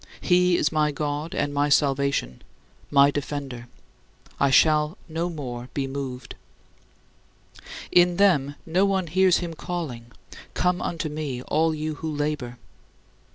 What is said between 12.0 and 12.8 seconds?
who labor."